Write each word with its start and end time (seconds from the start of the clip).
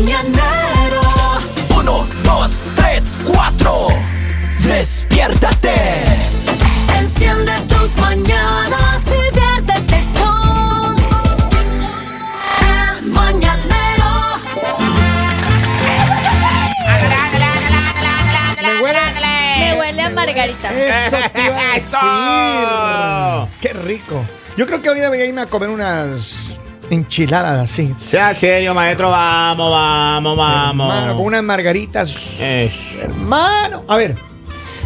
mañanero. 0.00 1.00
Uno, 1.76 2.06
dos, 2.24 2.50
tres, 2.74 3.18
cuatro. 3.24 3.88
Despiértate. 4.60 5.74
Enciende 6.98 7.52
tus 7.68 7.96
mañanas 7.96 9.02
y 9.06 9.34
viértete 9.34 10.04
con 10.18 10.96
el 12.62 13.02
mañanero. 13.10 14.38
Me 18.62 18.82
huele. 18.82 19.00
Me 19.58 19.78
huele 19.78 20.02
a 20.02 20.10
margarita. 20.10 20.72
Eso 20.72 21.16
te 21.32 21.42
iba 21.44 21.58
a 21.58 21.74
decir. 23.50 23.60
Qué 23.60 23.72
rico. 23.78 24.24
Yo 24.56 24.66
creo 24.66 24.82
que 24.82 24.90
hoy 24.90 25.00
debería 25.00 25.26
irme 25.26 25.42
a 25.42 25.46
comer 25.46 25.68
unas 25.70 26.49
enchiladas 26.90 27.70
así. 27.70 27.94
Sea 27.98 28.34
serio, 28.34 28.74
maestro, 28.74 29.10
vamos, 29.10 29.70
vamos, 29.70 30.36
vamos. 30.36 30.94
Hermano, 30.94 31.16
con 31.16 31.26
unas 31.26 31.42
margaritas. 31.42 32.14
Eso. 32.38 33.00
Hermano. 33.00 33.84
A 33.88 33.96
ver, 33.96 34.16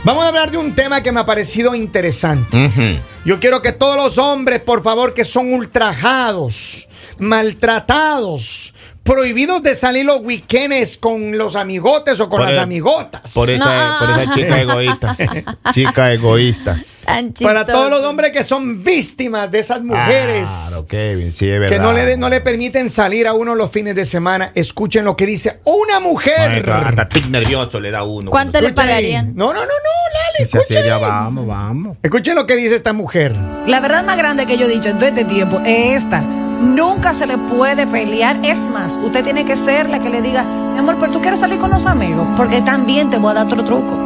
vamos 0.05 0.25
a 0.25 0.29
hablar 0.29 0.51
de 0.51 0.59
un 0.59 0.75
tema 0.75 1.03
que 1.03 1.11
me 1.11 1.21
ha 1.21 1.27
parecido 1.27 1.75
interesante. 1.75 3.01
Yo 3.25 3.41
quiero 3.41 3.63
que 3.63 3.73
todos 3.73 3.97
los 3.97 4.19
hombres, 4.19 4.61
por 4.61 4.83
favor, 4.83 5.15
que 5.15 5.25
son 5.25 5.53
ultrajados, 5.53 6.89
maltratados, 7.19 8.75
prohibidos 9.05 9.63
de 9.63 9.75
salir 9.75 10.05
los 10.07 10.21
weekends 10.23 10.97
con 10.97 11.37
los 11.37 11.57
amigotes 11.57 12.19
o 12.21 12.29
con 12.31 12.39
Por 12.39 12.47
las 12.49 12.53
el- 12.57 12.59
amigotas. 12.61 13.33
Por 13.35 13.51
esa, 13.51 14.01
No. 14.01 14.07
por 14.07 14.19
esa 14.23 14.33
chica 14.35 14.61
egoístas. 14.61 15.19
Chica 15.75 16.13
egoístas. 16.13 17.05
Para 17.43 17.67
todos 17.67 17.91
los 17.91 18.01
hombres 18.05 18.33
que 18.33 18.43
son 18.43 18.83
víctimas 18.83 19.51
de 19.51 19.59
esas 19.59 19.83
mujeres. 19.83 20.49
Claro, 20.69 20.87
Kevin, 20.87 21.33
sí, 21.33 21.49
es 21.51 21.61
verdad. 21.61 21.77
Que 21.77 21.83
no 21.83 21.93
le, 21.93 22.17
no 22.17 22.29
le 22.31 22.41
permiten 22.41 22.89
salir 22.91 23.27
a 23.27 23.35
uno 23.35 23.55
los 23.55 23.71
fines 23.71 23.95
de 23.95 24.05
semana. 24.07 24.51
Escuchen 24.55 25.05
lo 25.05 25.17
que 25.17 25.27
dice 25.27 25.61
una 25.65 26.01
mujer. 26.01 26.49
Maestro, 26.49 26.73
hasta 26.75 27.09
tic 27.09 27.27
nervioso 27.27 27.79
le 27.81 27.91
da 27.91 28.05
uno. 28.05 28.31
¿Cuánto 28.31 28.61
le 28.61 28.69
ahí. 28.69 28.73
pagarían? 28.73 29.33
No, 29.37 29.49
no, 29.49 29.61
no, 29.61 29.67
no, 29.67 29.69
Lali, 29.69 30.45
escuchen. 30.45 30.67
seria, 30.79 30.97
vamos, 30.99 31.47
vamos. 31.47 31.99
Escuchen 32.03 32.35
lo 32.37 32.47
que 32.47 32.57
dice 32.57 32.75
esta 32.75 32.93
mujer. 32.95 33.37
La 33.67 33.81
verdad 33.81 34.03
más 34.03 34.17
grande 34.17 34.47
que 34.47 34.57
yo 34.57 34.65
he 34.65 34.71
dicho 34.71 34.89
en 34.89 34.99
todo 34.99 35.09
este 35.09 35.25
tiempo 35.27 35.61
es 35.67 36.03
esta. 36.05 36.25
Nunca 36.65 37.15
se 37.15 37.27
le 37.27 37.39
puede 37.39 37.87
pelear. 37.87 38.39
Es 38.43 38.69
más, 38.69 38.99
usted 39.03 39.23
tiene 39.23 39.45
que 39.45 39.57
ser 39.57 39.89
la 39.89 39.99
que 39.99 40.11
le 40.11 40.23
diga, 40.23 40.45
mi 40.45 40.79
amor, 40.79 40.97
pero 40.99 41.13
tú 41.13 41.21
quieres 41.21 41.41
salir 41.41 41.59
con 41.59 41.71
los 41.71 41.87
amigos. 41.87 42.27
Porque 42.37 42.63
también 42.63 43.11
te 43.11 43.19
voy 43.19 43.33
a 43.33 43.35
dar 43.35 43.47
otro 43.47 43.65
truco. 43.65 43.97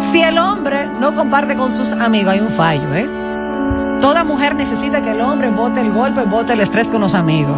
Si 0.00 0.22
el 0.22 0.38
hombre 0.38 0.88
no 1.00 1.14
comparte 1.14 1.56
con 1.56 1.72
sus 1.72 1.92
amigos, 1.92 2.32
hay 2.32 2.40
un 2.40 2.50
fallo, 2.50 2.94
¿eh? 2.94 3.08
Toda 4.00 4.24
mujer 4.24 4.54
necesita 4.54 5.02
que 5.02 5.10
el 5.10 5.20
hombre 5.20 5.50
bote 5.50 5.80
el 5.80 5.92
golpe, 5.92 6.22
bote 6.22 6.54
el 6.54 6.60
estrés 6.60 6.88
con 6.90 7.02
los 7.02 7.14
amigos. 7.14 7.56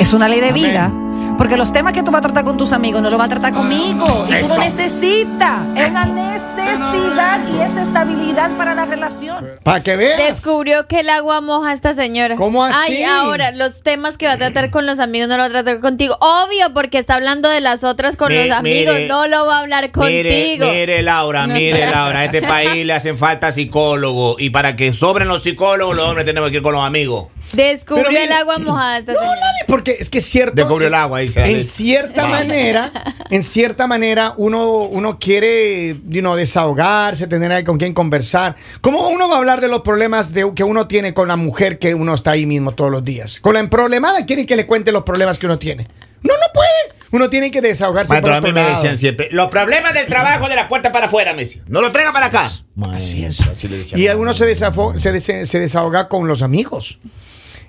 Es 0.00 0.12
una 0.12 0.28
ley 0.28 0.40
de 0.40 0.48
Amén. 0.48 0.62
vida. 0.62 0.92
Porque 1.38 1.56
los 1.56 1.72
temas 1.72 1.92
que 1.92 2.02
tú 2.02 2.10
vas 2.10 2.18
a 2.18 2.22
tratar 2.22 2.44
con 2.44 2.56
tus 2.56 2.72
amigos 2.72 3.00
no 3.00 3.08
los 3.10 3.18
vas 3.18 3.26
a 3.26 3.30
tratar 3.30 3.52
conmigo. 3.54 4.26
Y 4.28 4.40
tú 4.42 4.48
lo 4.48 4.58
necesitas. 4.58 5.60
Es 5.76 5.90
una 5.92 6.04
necesidad 6.04 7.40
y 7.48 7.60
es 7.60 7.76
estabilidad 7.76 8.50
para 8.56 8.74
la 8.74 8.84
relación. 8.84 9.46
Para 9.62 9.80
que 9.80 9.96
veas. 9.96 10.18
Descubrió 10.18 10.86
que 10.88 11.00
el 11.00 11.08
agua 11.10 11.40
moja 11.40 11.70
a 11.70 11.72
esta 11.72 11.94
señora. 11.94 12.36
¿Cómo 12.36 12.64
así? 12.64 12.76
Ay, 12.98 13.02
ahora, 13.04 13.52
los 13.52 13.82
temas 13.82 14.18
que 14.18 14.26
va 14.26 14.32
a 14.32 14.38
tratar 14.38 14.70
con 14.70 14.84
los 14.84 14.98
amigos 15.00 15.28
no 15.28 15.36
lo 15.36 15.42
va 15.42 15.46
a 15.46 15.50
tratar 15.50 15.78
contigo. 15.80 16.16
Obvio, 16.20 16.74
porque 16.74 16.98
está 16.98 17.14
hablando 17.14 17.48
de 17.48 17.60
las 17.60 17.84
otras 17.84 18.16
con 18.16 18.32
Mi- 18.32 18.48
los 18.48 18.56
amigos. 18.56 18.94
mire, 18.94 19.06
no 19.08 19.26
lo 19.28 19.46
va 19.46 19.58
a 19.58 19.60
hablar 19.60 19.90
Mire, 19.96 20.28
contigo. 20.58 20.66
mire, 20.72 21.02
Laura, 21.02 21.46
mire, 21.46 21.86
Laura, 21.90 22.18
a 22.20 22.24
este 22.24 22.42
país 22.42 22.84
le 22.84 22.92
hacen 22.92 23.16
falta 23.16 23.52
psicólogos 23.52 24.40
y 24.40 24.50
para 24.50 24.74
que 24.76 24.92
sobren 24.92 25.28
los 25.28 25.42
psicólogos, 25.44 25.94
los 25.96 26.06
hombres 26.08 26.26
tenemos 26.26 26.50
que 26.50 26.56
ir 26.56 26.62
con 26.62 26.72
los 26.74 26.84
amigos. 26.84 27.28
Descubrió 27.52 28.10
el 28.20 28.32
agua 28.32 28.58
mojada 28.58 28.98
esta 28.98 29.12
No. 29.14 29.20
Lali, 29.20 29.58
porque 29.66 29.96
es 30.00 30.10
que 30.10 30.18
es 30.18 30.26
cierto. 30.26 30.54
Descubrió 30.54 30.88
el 30.88 30.94
agua, 30.94 31.20
dice 31.20 31.44
En 31.44 31.62
cierta 31.62 32.26
manera, 32.26 32.90
en 33.30 33.42
cierta 33.42 33.86
manera, 33.86 34.34
uno, 34.36 34.82
uno 34.82 35.18
quiere 35.18 35.96
you 36.06 36.20
know, 36.20 36.34
desahogarse, 36.36 37.26
tener 37.26 37.50
ahí 37.52 37.64
con 37.64 37.78
quien 37.78 37.94
conversar. 37.94 38.56
¿Cómo 38.80 39.08
uno 39.08 39.28
va 39.28 39.36
a 39.36 39.38
hablar 39.38 39.60
de 39.60 39.68
los 39.68 39.80
problemas 39.82 40.32
de, 40.34 40.52
que 40.54 40.64
uno 40.64 40.86
tiene 40.88 41.14
con 41.14 41.28
la 41.28 41.36
mujer 41.36 41.78
que 41.78 41.94
uno 41.94 42.14
está 42.14 42.32
ahí 42.32 42.44
mismo 42.46 42.72
todos 42.72 42.90
los 42.90 43.02
días? 43.02 43.40
Con 43.40 43.54
la 43.54 43.60
emproblemada 43.60 44.26
quiere 44.26 44.44
que 44.46 44.56
le 44.56 44.66
cuente 44.66 44.92
los 44.92 45.02
problemas 45.04 45.38
que 45.38 45.46
uno 45.46 45.58
tiene. 45.58 45.88
No, 46.22 46.34
no 46.34 46.46
puede. 46.52 46.98
Uno 47.10 47.30
tiene 47.30 47.50
que 47.50 47.62
desahogarse 47.62 48.10
Maestro, 48.12 48.32
por 48.34 48.36
a 48.38 48.40
mí 48.42 48.52
me 48.52 48.60
lado. 48.60 48.74
decían 48.74 48.98
siempre, 48.98 49.28
los 49.30 49.50
problemas 49.50 49.94
del 49.94 50.06
trabajo 50.06 50.46
de 50.48 50.56
la 50.56 50.68
puerta 50.68 50.92
para 50.92 51.06
afuera, 51.06 51.32
me 51.32 51.44
decían. 51.44 51.64
No 51.68 51.80
lo 51.80 51.90
traigan 51.90 52.12
para 52.12 52.26
acá. 52.26 52.50
Así 52.92 53.24
es. 53.24 53.40
Así. 53.40 53.66
Y 53.94 54.08
uno 54.08 54.34
se, 54.34 54.44
desafo- 54.52 54.98
se, 54.98 55.12
des- 55.12 55.48
se 55.48 55.58
desahoga 55.60 56.08
con 56.08 56.28
los 56.28 56.42
amigos. 56.42 56.98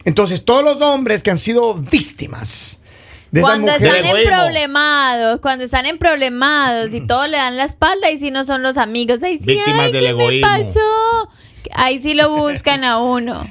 Entonces, 0.06 0.44
todos 0.46 0.64
los 0.64 0.82
hombres 0.82 1.22
que 1.24 1.30
han 1.32 1.38
sido 1.38 1.74
víctimas 1.76 2.80
de 3.32 3.42
esas 3.42 3.50
Cuando 3.52 3.72
mujeres. 3.72 3.94
están 3.96 4.06
en 4.06 4.10
egoísmo. 4.18 4.38
problemados, 4.44 5.42
cuando 5.42 5.64
están 5.66 5.86
en 5.86 5.98
problemados 5.98 6.94
y 6.94 7.02
todos 7.02 7.30
le 7.30 7.38
dan 7.38 7.58
la 7.58 7.66
espalda 7.66 8.10
y 8.10 8.18
si 8.18 8.32
no 8.32 8.46
son 8.46 8.64
los 8.64 8.78
amigos, 8.78 9.22
ahí 9.24 9.38
sí, 9.38 9.46
Víctimas 9.46 9.82
ay, 9.88 9.92
del 9.92 10.06
¿qué 10.18 10.32
me 10.36 10.42
pasó? 10.42 11.30
Ahí 11.74 12.00
sí 12.00 12.14
lo 12.16 12.32
buscan 12.36 12.84
a 12.84 13.00
uno. 13.00 13.46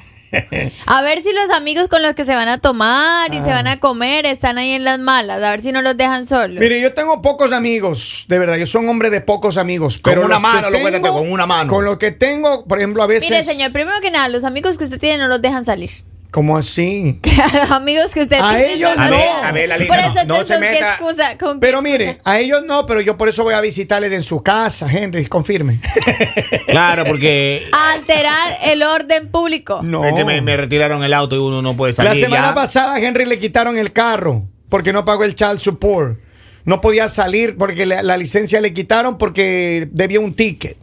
A 0.85 1.01
ver 1.01 1.23
si 1.23 1.33
los 1.33 1.49
amigos 1.57 1.89
con 1.89 2.03
los 2.03 2.15
que 2.15 2.27
se 2.27 2.35
van 2.35 2.49
a 2.49 2.59
tomar 2.59 3.33
y 3.35 3.41
se 3.41 3.49
van 3.49 3.67
a 3.67 3.81
comer 3.81 4.27
están 4.27 4.59
ahí 4.59 4.73
en 4.73 4.85
las 4.85 4.99
malas, 4.99 5.43
a 5.43 5.51
ver 5.51 5.63
si 5.63 5.73
no 5.73 5.81
los 5.81 5.97
dejan 5.97 6.27
solos. 6.27 6.59
Mire, 6.61 6.81
yo 6.83 6.93
tengo 6.93 7.23
pocos 7.23 7.53
amigos, 7.53 8.27
de 8.29 8.39
verdad, 8.39 8.57
yo 8.57 8.67
soy 8.67 8.83
un 8.85 8.91
hombre 8.91 9.09
de 9.09 9.21
pocos 9.23 9.57
amigos. 9.57 9.97
Con 9.99 10.11
Pero 10.13 10.27
una 10.27 10.35
los 10.35 10.39
que 10.39 10.43
mano, 10.43 10.61
lo 10.63 10.71
tengo- 10.77 10.83
cuéntate, 10.91 11.09
con 11.15 11.31
una 11.33 11.47
mano. 11.47 11.73
Con 11.73 11.85
lo 11.87 11.99
que 11.99 12.11
tengo, 12.11 12.67
por 12.67 12.77
ejemplo, 12.79 13.03
a 13.03 13.07
veces. 13.07 13.31
Mire, 13.31 13.43
señor, 13.45 13.73
primero 13.73 13.99
que 14.03 14.11
nada, 14.11 14.29
los 14.29 14.45
amigos 14.45 14.77
que 14.77 14.85
usted 14.85 14.99
tiene 14.99 15.17
no 15.19 15.29
los 15.29 15.41
dejan 15.41 15.65
salir. 15.65 15.89
¿Cómo 16.31 16.59
así? 16.59 17.21
los 17.55 17.71
amigos 17.71 18.13
que 18.13 18.21
usted 18.21 18.39
A 18.39 18.63
ellos 18.63 18.95
no 18.97 19.03
A 19.03 19.51
ver, 19.53 19.73
a 19.73 19.79
ver, 19.79 19.87
Por 19.89 19.97
no, 19.97 20.03
eso, 20.03 20.15
no 20.15 20.21
entonces, 20.21 20.47
se 20.49 20.55
¿con 20.55 20.63
qué 20.63 20.71
meta. 20.73 20.89
excusa? 20.91 21.39
¿Con 21.39 21.53
qué 21.55 21.61
Pero 21.61 21.79
excusa? 21.79 21.99
mire, 21.99 22.19
a 22.25 22.39
ellos 22.39 22.63
no, 22.67 22.85
pero 22.85 23.01
yo 23.01 23.17
por 23.17 23.29
eso 23.31 23.45
voy 23.45 23.55
a 23.55 23.61
visitarles 23.63 24.13
en 24.13 24.23
su 24.23 24.43
casa, 24.43 24.87
Henry, 24.91 25.27
confirme. 25.27 25.81
Claro, 26.67 27.05
porque 27.07 27.69
A 27.73 27.93
alterar 27.93 28.59
el 28.65 28.83
orden 28.83 29.29
público. 29.31 29.81
No. 29.83 30.03
me, 30.03 30.41
me 30.43 30.57
retiraron 30.57 31.03
el 31.03 31.15
auto 31.15 31.35
y 31.37 31.39
uno 31.39 31.63
no 31.63 31.75
puede 31.77 31.93
salir. 31.95 32.13
La 32.13 32.19
semana 32.19 32.49
ya. 32.49 32.55
pasada 32.55 32.95
a 32.95 33.01
Henry 33.01 33.25
le 33.25 33.39
quitaron 33.39 33.79
el 33.79 33.93
carro 33.93 34.45
porque 34.69 34.93
no 34.93 35.05
pagó 35.05 35.25
el 35.25 35.35
child 35.35 35.59
support. 35.59 36.19
No 36.65 36.83
podía 36.83 37.09
salir 37.09 37.57
porque 37.57 37.87
la, 37.87 38.03
la 38.03 38.19
licencia 38.19 38.61
le 38.61 38.75
quitaron 38.75 39.17
porque 39.17 39.89
debía 39.93 40.21
un 40.21 40.35
ticket. 40.35 40.77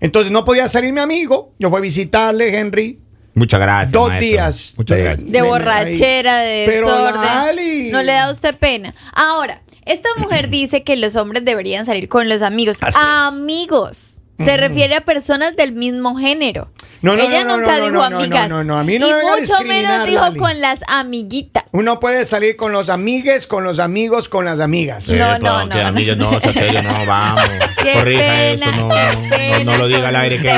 Entonces 0.00 0.32
no 0.32 0.44
podía 0.46 0.68
salir 0.68 0.92
mi 0.94 1.00
amigo. 1.00 1.52
Yo 1.58 1.68
fui 1.68 1.78
a 1.78 1.82
visitarle, 1.82 2.58
Henry. 2.58 2.98
Muchas 3.36 3.60
gracias. 3.60 3.92
Dos 3.92 4.08
maestro. 4.08 4.26
días. 4.28 4.74
Muchas 4.76 4.96
de- 4.96 5.04
gracias. 5.04 5.42
Borrachera, 5.44 6.36
de 6.38 6.64
Pero, 6.66 6.86
desorden. 6.88 7.20
Lali. 7.20 7.88
No 7.92 8.02
le 8.02 8.12
da 8.12 8.24
a 8.24 8.30
usted 8.32 8.58
pena. 8.58 8.94
Ahora, 9.12 9.62
esta 9.84 10.08
mujer 10.18 10.48
dice 10.50 10.82
que 10.82 10.96
los 10.96 11.14
hombres 11.16 11.44
deberían 11.44 11.86
salir 11.86 12.08
con 12.08 12.28
los 12.28 12.42
amigos. 12.42 12.78
Así 12.80 12.98
es. 12.98 13.04
Amigos. 13.06 14.12
Se 14.38 14.58
refiere 14.58 14.94
a 14.96 15.00
personas 15.00 15.56
del 15.56 15.72
mismo 15.72 16.14
género. 16.16 16.68
No, 17.00 17.16
no, 17.16 17.22
Ella 17.22 17.42
no, 17.44 17.56
nunca 17.56 17.78
no, 17.78 17.84
dijo 17.86 18.02
amigas. 18.02 18.48
no, 18.50 18.64
no, 18.64 18.76
a 18.78 18.84
mí 18.84 18.98
no 18.98 19.06
y 19.08 19.12
me 19.12 19.22
mucho 19.22 19.62
menos 19.64 20.06
dijo 20.06 20.20
Lali. 20.22 20.38
con 20.38 20.60
las 20.60 20.80
amiguitas. 20.88 21.64
Uno 21.72 22.00
puede 22.00 22.24
salir 22.26 22.54
con 22.56 22.70
los 22.72 22.90
amigues, 22.90 23.46
con 23.46 23.64
los 23.64 23.78
amigos, 23.78 24.28
con 24.28 24.44
las 24.44 24.60
amigas. 24.60 25.08
No, 25.08 25.38
no, 25.38 25.64
no, 25.66 25.74
que 25.94 26.16
no. 26.16 26.30
no, 26.32 26.40
sea 26.40 26.52
serio, 26.52 26.82
no, 26.82 27.06
vamos. 27.06 27.40
Qué 27.82 27.92
Corrija 27.94 28.20
pena, 28.22 28.66
eso, 28.66 28.76
no, 28.76 28.88
qué 28.88 29.16
no, 29.16 29.28
pena 29.30 29.64
no, 29.64 29.76
lo 29.78 29.88
diga 29.88 30.08
al 30.08 30.16
aire 30.16 30.38
que 30.38 30.52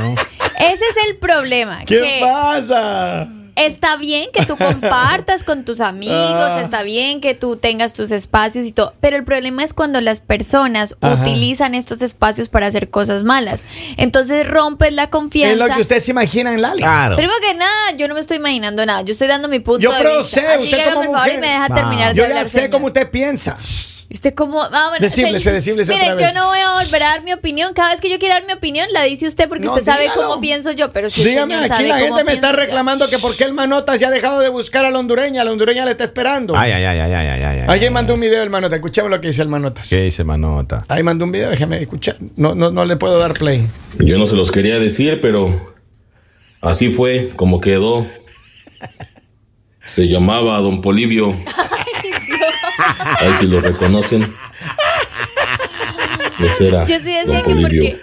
no. 0.00 0.14
Ese 0.72 0.84
es 0.84 0.96
el 1.08 1.16
problema. 1.16 1.84
¿Qué 1.84 1.96
que 2.00 2.18
pasa? 2.20 3.28
Está 3.56 3.96
bien 3.96 4.30
que 4.32 4.44
tú 4.44 4.56
compartas 4.56 5.44
con 5.44 5.64
tus 5.64 5.80
amigos, 5.80 6.16
Ah. 6.18 6.60
está 6.60 6.82
bien 6.82 7.20
que 7.20 7.34
tú 7.34 7.54
tengas 7.54 7.92
tus 7.92 8.10
espacios 8.10 8.64
y 8.66 8.72
todo, 8.72 8.94
pero 9.00 9.16
el 9.16 9.22
problema 9.22 9.62
es 9.62 9.72
cuando 9.72 10.00
las 10.00 10.18
personas 10.20 10.96
Ajá. 11.00 11.20
utilizan 11.22 11.76
estos 11.76 12.02
espacios 12.02 12.48
para 12.48 12.66
hacer 12.66 12.90
cosas 12.90 13.22
malas. 13.22 13.64
Entonces 13.96 14.48
rompes 14.48 14.92
la 14.92 15.04
Es 15.04 15.08
confianza. 15.10 15.68
lo 15.68 15.72
que 15.72 15.80
ustedes 15.82 16.04
se 16.04 16.10
imaginan, 16.10 16.60
Lali. 16.60 16.78
Claro. 16.82 17.14
Primero 17.14 17.38
que 17.48 17.54
nada, 17.54 17.92
yo 17.96 18.08
no 18.08 18.14
me 18.14 18.20
estoy 18.20 18.38
imaginando 18.38 18.84
nada. 18.86 19.02
Yo 19.02 19.12
estoy 19.12 19.28
dando 19.28 19.48
mi 19.48 19.60
punto 19.60 19.80
Yo 19.80 19.92
de 19.92 20.02
vista. 20.18 20.40
sé, 20.40 20.46
Así 20.48 20.64
usted 20.64 20.92
como 20.94 21.12
favor 21.12 21.28
y 21.28 21.36
mujer- 21.36 21.40
me 21.40 21.46
deja 21.46 21.68
terminar 21.68 22.12
de 22.12 22.18
Yo 22.18 22.24
hablar. 22.24 22.42
ya 22.42 22.48
sé 22.48 22.50
señor. 22.56 22.70
cómo 22.70 22.86
usted 22.86 23.08
piensa. 23.08 23.56
¿Y 24.14 24.16
¿Usted 24.16 24.32
cómo? 24.32 24.62
Ah, 24.62 24.90
bueno, 24.90 24.98
Decíblese, 25.04 25.38
señor. 25.40 25.54
decíblese 25.56 25.92
Mire, 25.92 26.12
otra 26.12 26.20
yo 26.20 26.26
vez. 26.32 26.34
no 26.36 26.46
voy 26.46 26.60
a 26.60 26.70
volver 26.84 27.02
a 27.02 27.06
dar 27.06 27.24
mi 27.24 27.32
opinión. 27.32 27.74
Cada 27.74 27.90
vez 27.90 28.00
que 28.00 28.08
yo 28.08 28.20
quiera 28.20 28.36
dar 28.36 28.46
mi 28.46 28.52
opinión, 28.52 28.86
la 28.92 29.02
dice 29.02 29.26
usted 29.26 29.48
porque 29.48 29.66
No, 29.66 29.72
usted 29.72 29.84
sabe 29.84 30.06
cómo 30.14 30.40
pienso 30.40 30.70
yo. 30.70 30.90
Pero 30.92 31.10
si 31.10 31.22
el 31.22 31.30
Dígame, 31.30 31.54
señor 31.54 31.64
aquí 31.72 31.82
sabe 31.82 31.88
la 31.88 31.98
gente 31.98 32.22
me 32.22 32.32
está 32.34 32.50
yo. 32.52 32.56
reclamando 32.58 33.08
que 33.08 33.18
por 33.18 33.34
qué 33.36 33.42
el 33.42 33.54
Manota 33.54 33.98
se 33.98 34.06
ha 34.06 34.12
dejado 34.12 34.38
de 34.38 34.50
buscar 34.50 34.84
a 34.84 34.92
la 34.92 35.00
hondureña. 35.00 35.42
La 35.42 35.50
hondureña 35.50 35.84
le 35.84 35.90
está 35.90 36.04
esperando. 36.04 36.56
Ay, 36.56 36.70
ay, 36.70 36.84
ay, 36.84 37.00
ay, 37.00 37.12
ay, 37.12 37.26
ay, 37.42 37.58
ay. 37.62 37.64
Ayer 37.66 37.90
mandó 37.90 38.14
un 38.14 38.20
video 38.20 38.40
el 38.40 38.50
Manota. 38.50 38.76
Escuchemos 38.76 39.10
lo 39.10 39.20
que 39.20 39.26
dice 39.26 39.42
el 39.42 39.48
Manota. 39.48 39.82
¿Qué 39.90 40.02
dice 40.02 40.22
Manota? 40.22 40.84
Ahí 40.86 41.02
mandó 41.02 41.24
un 41.24 41.32
video, 41.32 41.50
déjame 41.50 41.82
escuchar. 41.82 42.16
No, 42.36 42.54
no, 42.54 42.70
no 42.70 42.84
le 42.84 42.94
puedo 42.94 43.18
dar 43.18 43.34
play. 43.34 43.66
Yo 43.98 44.16
no 44.16 44.28
se 44.28 44.36
los 44.36 44.52
quería 44.52 44.78
decir, 44.78 45.18
pero 45.20 45.74
así 46.60 46.88
fue 46.88 47.30
como 47.34 47.60
quedó. 47.60 48.06
Se 49.84 50.06
llamaba 50.08 50.60
Don 50.60 50.80
Polivio. 50.80 51.34
Ahí 52.98 53.32
si 53.40 53.46
lo 53.46 53.60
reconocen. 53.60 54.32
Era 56.60 56.84
Yo 56.84 56.98
sí 56.98 57.14
decía 57.14 57.42
que 57.42 57.54
porque, 57.54 58.00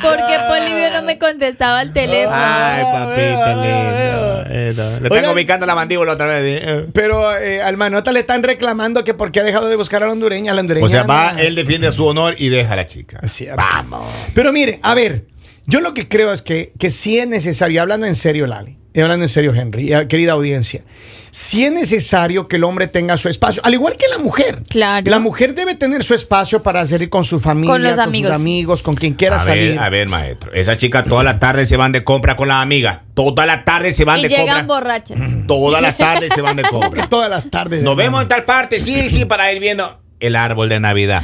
porque 0.00 0.38
Polivio 0.48 0.90
no 0.92 1.02
me 1.02 1.18
contestaba 1.18 1.80
al 1.80 1.92
teléfono. 1.92 2.36
Ay, 2.38 2.82
papita 2.84 3.54
lindo. 3.54 4.42
Eso. 4.70 4.82
Le 5.00 5.06
están 5.08 5.12
Oigan. 5.12 5.34
ubicando 5.34 5.66
la 5.66 5.74
mandíbula 5.74 6.12
otra 6.12 6.26
vez. 6.26 6.62
¿eh? 6.62 6.86
Pero 6.92 7.36
eh, 7.36 7.60
al 7.62 7.76
Manota 7.76 8.12
le 8.12 8.20
están 8.20 8.42
reclamando 8.42 9.02
que 9.04 9.12
porque 9.14 9.40
ha 9.40 9.42
dejado 9.42 9.68
de 9.68 9.76
buscar 9.76 10.02
a 10.02 10.06
la 10.06 10.12
hondureña. 10.12 10.54
La 10.54 10.60
hondureña 10.60 10.86
O 10.86 10.88
sea, 10.88 11.02
va, 11.02 11.30
él 11.38 11.54
defiende 11.56 11.90
su 11.92 12.06
honor 12.06 12.34
y 12.38 12.48
deja 12.48 12.72
a 12.74 12.76
la 12.76 12.86
chica. 12.86 13.20
Cierto. 13.26 13.56
Vamos. 13.56 14.06
Pero 14.34 14.52
mire, 14.52 14.78
a 14.82 14.94
ver, 14.94 15.26
yo 15.66 15.80
lo 15.80 15.94
que 15.94 16.08
creo 16.08 16.32
es 16.32 16.42
que, 16.42 16.72
que 16.78 16.90
sí 16.90 17.18
es 17.18 17.26
necesario, 17.26 17.74
y 17.74 17.78
hablando 17.78 18.06
en 18.06 18.14
serio, 18.14 18.46
Lali, 18.46 18.78
y 18.96 19.00
hablando 19.02 19.24
en 19.24 19.28
serio, 19.28 19.52
Henry, 19.54 19.88
y, 19.88 19.92
eh, 19.92 20.08
querida 20.08 20.32
audiencia, 20.32 20.82
sí 21.30 21.64
es 21.64 21.70
necesario 21.72 22.48
que 22.48 22.56
el 22.56 22.64
hombre 22.64 22.88
tenga 22.88 23.16
su 23.18 23.28
espacio, 23.28 23.62
al 23.64 23.74
igual 23.74 23.96
que 23.96 24.06
la 24.08 24.18
mujer. 24.18 24.62
Claro. 24.68 25.08
La 25.10 25.18
mujer 25.18 25.54
debe 25.54 25.74
tener 25.74 26.02
su 26.02 26.14
espacio 26.14 26.62
para 26.62 26.86
salir 26.86 27.10
con 27.10 27.22
su 27.22 27.38
familia, 27.38 27.72
Con 27.72 27.82
los 27.82 27.92
sus 27.92 27.98
amigos. 28.00 28.32
amigos, 28.32 28.82
con 28.82 28.94
quien 28.96 29.12
quiera 29.12 29.36
A 29.36 29.44
salir. 29.44 29.70
ver, 29.72 29.78
a 29.78 29.88
ver, 29.90 30.08
maestro. 30.08 30.52
Esa 30.54 30.76
chica 30.76 31.04
toda 31.04 31.22
la 31.22 31.38
tarde 31.38 31.66
se 31.66 31.76
van 31.76 31.92
de 31.92 32.02
compra 32.02 32.36
con 32.36 32.48
las 32.48 32.62
amigas. 32.62 33.00
Toda 33.14 33.44
la 33.46 33.64
tarde 33.64 33.92
se 33.92 34.04
van 34.04 34.18
Y 34.18 34.22
de 34.24 34.28
llegan 34.30 34.46
compra. 34.46 34.62
borrachas. 34.66 35.20
Toda 35.46 35.80
la 35.80 35.96
tarde 35.96 36.28
se 36.34 36.40
van 36.40 36.56
de 36.56 36.62
compra. 36.70 37.08
todas 37.08 37.28
las 37.30 37.50
tardes. 37.50 37.82
Nos 37.82 37.96
vemos 37.96 38.22
en 38.22 38.28
tal 38.28 38.44
parte, 38.44 38.80
sí, 38.80 39.10
sí, 39.10 39.24
para 39.26 39.52
ir 39.52 39.60
viendo 39.60 40.00
el 40.20 40.36
árbol 40.36 40.68
de 40.68 40.80
Navidad. 40.80 41.22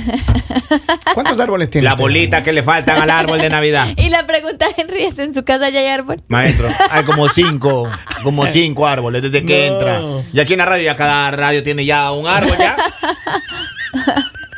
¿Cuántos 1.14 1.38
árboles 1.40 1.70
tiene? 1.70 1.84
La 1.86 1.92
usted? 1.92 2.02
bolita 2.02 2.42
que 2.42 2.52
le 2.52 2.62
faltan 2.62 3.00
al 3.00 3.10
árbol 3.10 3.38
de 3.40 3.48
Navidad. 3.50 3.88
Y 3.96 4.08
la 4.10 4.26
pregunta, 4.26 4.66
Henry, 4.76 5.04
¿es 5.04 5.18
en 5.18 5.32
su 5.34 5.44
casa 5.44 5.68
ya 5.70 5.80
hay 5.80 5.86
árbol? 5.88 6.22
Maestro, 6.28 6.68
hay 6.90 7.04
como 7.04 7.28
cinco, 7.28 7.88
como 8.22 8.46
cinco 8.48 8.86
árboles 8.86 9.22
desde 9.22 9.44
que 9.44 9.68
No. 9.68 9.74
entra. 9.76 10.00
Y 10.32 10.40
aquí 10.40 10.52
en 10.54 10.58
la 10.60 10.66
radio, 10.66 10.84
ya 10.84 10.96
cada 10.96 11.30
radio 11.30 11.62
tiene 11.62 11.84
ya 11.84 12.10
un 12.12 12.26
árbol 12.26 12.56
ya. 12.58 12.76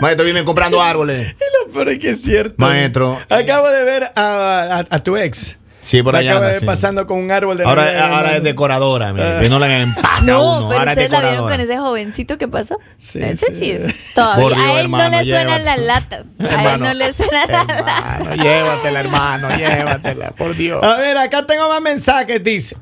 Maestro, 0.01 0.25
viven 0.27 0.45
comprando 0.45 0.83
árboles. 0.83 1.35
No, 1.35 1.73
pero 1.73 1.91
es 1.91 1.99
que 1.99 2.11
es 2.11 2.23
cierto. 2.23 2.55
Maestro. 2.59 3.19
Acabo 3.31 3.69
de 3.71 3.85
ver 3.85 4.05
a, 4.17 4.79
a- 4.81 4.87
a 4.97 5.03
tu 5.03 5.17
ex. 5.17 5.59
Sí, 5.85 6.03
por 6.03 6.15
La 6.15 6.21
allá. 6.21 6.39
ver 6.41 6.61
sí. 6.61 6.67
pasando 6.67 7.07
con 7.07 7.19
un 7.19 7.31
árbol 7.31 7.59
de 7.59 7.65
Ahora, 7.65 7.85
Navidad, 7.85 8.01
ahora 8.05 8.17
hermano. 8.17 8.37
es 8.37 8.43
decoradora. 8.43 9.09
Ah. 9.17 9.39
Que 9.41 9.49
no 9.49 9.59
le 9.59 9.83
empata 9.83 10.21
No, 10.23 10.57
uno. 10.59 10.69
pero 10.69 10.81
ahora 10.81 10.93
es 10.93 10.97
ustedes 10.99 11.11
la 11.11 11.21
vieron 11.21 11.49
con 11.49 11.61
ese 11.61 11.77
jovencito 11.79 12.39
que 12.39 12.49
pasó. 12.49 12.79
Sí, 12.97 13.19
ese 13.23 13.47
sí. 13.51 13.57
sí, 13.59 13.71
es 13.73 14.15
todavía. 14.15 14.43
Por 14.43 14.55
Dios, 14.55 14.67
a 14.67 14.73
él 14.73 14.79
hermano, 14.81 15.05
no 15.05 15.11
le 15.21 15.25
suenan 15.29 15.47
llévate. 15.63 15.65
las 15.65 15.79
latas. 15.81 16.27
A 16.41 16.75
él 16.75 16.81
no 16.81 16.95
le 16.95 17.13
suenan 17.13 17.49
las 17.51 17.67
latas. 17.67 18.37
Llévatela, 18.39 19.01
hermano, 19.01 19.49
llévatela, 19.57 20.31
por 20.33 20.57
Dios. 20.57 20.83
A 20.83 20.97
ver, 20.97 21.19
acá 21.19 21.45
tengo 21.47 21.69
más 21.69 21.81
mensajes, 21.83 22.43
dice. 22.43 22.77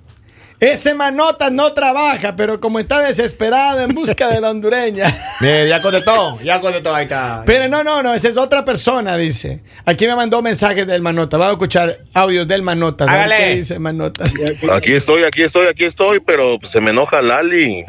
Ese 0.63 0.95
manota 0.95 1.51
no 1.51 1.73
trabaja, 1.73 2.37
pero 2.37 2.61
como 2.61 2.79
está 2.79 3.01
desesperado 3.01 3.81
en 3.81 3.93
busca 3.93 4.29
de 4.29 4.41
la 4.41 4.51
hondureña. 4.51 5.13
Mire, 5.41 5.69
ya 5.69 5.83
contestó, 5.83 6.39
ya 6.41 6.61
contestó, 6.61 6.95
ahí 6.95 7.03
está. 7.03 7.43
Pero 7.45 7.67
no, 7.67 7.83
no, 7.83 8.01
no, 8.01 8.15
esa 8.15 8.29
es 8.29 8.37
otra 8.37 8.65
persona, 8.65 9.17
dice. 9.17 9.61
Aquí 9.85 10.07
me 10.07 10.15
mandó 10.15 10.41
mensajes 10.41 10.87
del 10.87 11.03
manota. 11.03 11.37
Vamos 11.37 11.51
a 11.51 11.55
escuchar 11.55 11.99
audios 12.15 12.47
del 12.47 12.63
manota. 12.63 13.03
a 13.03 13.07
ver 13.09 13.17
Hágale. 13.17 13.37
¿Qué 13.39 13.57
dice 13.57 13.79
manota? 13.81 14.25
Aquí 14.73 14.93
estoy, 14.93 15.25
aquí 15.25 15.43
estoy, 15.43 15.67
aquí 15.67 15.85
estoy, 15.85 16.21
pero 16.21 16.59
se 16.63 16.81
me 16.81 16.93
enoja 16.93 17.21
Lali. 17.23 17.85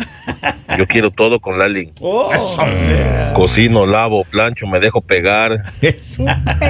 Yo 0.75 0.87
quiero 0.87 1.11
todo 1.11 1.39
con 1.39 1.59
Lali. 1.59 1.93
Oh, 2.01 2.31
Cocino, 3.35 3.85
lavo, 3.85 4.23
plancho, 4.23 4.65
me 4.65 4.79
dejo 4.79 4.99
pegar. 4.99 5.61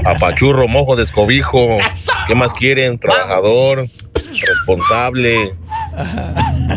Apachurro, 0.04 0.68
mojo, 0.68 0.98
descobijo. 0.98 1.78
¿Qué 2.28 2.36
más 2.36 2.52
quieren? 2.52 3.00
Trabajador, 3.00 3.88
responsable, 4.14 5.54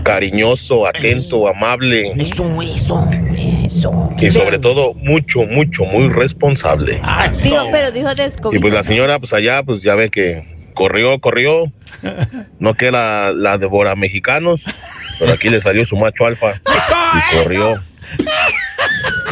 cariñoso, 0.03 0.87
atento, 0.87 1.49
amable. 1.49 2.13
Eso, 2.17 2.63
eso, 2.63 3.09
eso. 3.65 4.11
Y 4.19 4.31
sobre 4.31 4.59
todo, 4.59 4.95
mucho, 4.95 5.41
mucho, 5.43 5.85
muy 5.85 6.09
responsable. 6.09 7.01
Dijo, 7.43 7.65
pero 7.73 7.91
dijo 7.91 8.11
Y 8.13 8.15
descobijo. 8.15 8.61
pues 8.63 8.75
la 8.75 8.83
señora, 8.83 9.19
pues 9.19 9.33
allá, 9.33 9.63
pues 9.63 9.83
ya 9.83 9.95
ve 9.95 10.11
que 10.11 10.45
corrió, 10.75 11.19
corrió. 11.21 11.73
No 12.59 12.75
que 12.75 12.91
la, 12.91 13.33
la 13.35 13.59
devora 13.59 13.95
mexicanos, 13.97 14.63
pero 15.19 15.33
aquí 15.33 15.49
le 15.49 15.61
salió 15.61 15.85
su 15.87 15.97
macho 15.97 16.27
alfa 16.27 16.53
y 16.55 17.37
corrió. 17.37 17.81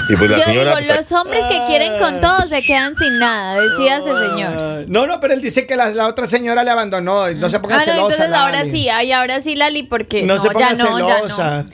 Y 0.08 0.16
pues 0.16 0.30
la 0.30 0.36
Yo 0.38 0.44
señora. 0.44 0.76
digo, 0.76 0.86
pues, 0.86 0.96
los 0.96 1.12
hombres 1.12 1.44
que 1.46 1.60
quieren 1.66 1.98
con 1.98 2.20
todo 2.20 2.46
se 2.46 2.62
quedan 2.62 2.94
sin 2.96 3.18
nada, 3.18 3.60
decía 3.60 3.96
ese 3.96 4.06
señor. 4.28 4.54
Ah, 4.58 4.80
No, 4.86 5.06
no, 5.06 5.20
pero 5.20 5.34
él 5.34 5.40
dice 5.40 5.66
que 5.66 5.76
la, 5.76 5.88
la 5.90 6.06
otra 6.06 6.26
señora 6.28 6.62
le 6.64 6.70
abandonó. 6.70 7.28
No 7.30 7.48
se 7.50 7.58
ponga 7.60 7.76
Ah, 7.76 7.78
no, 7.78 7.84
celosa. 7.84 8.00
entonces 8.24 8.32
ahora 8.36 8.58
Lali. 8.60 8.70
sí, 8.70 8.88
ay, 8.88 9.12
ahora 9.12 9.40
sí, 9.40 9.56
Lali, 9.56 9.82
porque 9.84 10.22
No 10.22 10.34
no, 10.34 10.40
se 10.40 10.48
ponga 10.50 10.72
ya 10.72 10.84
no, 10.84 10.98
ya 11.08 11.62
no. 11.62 11.64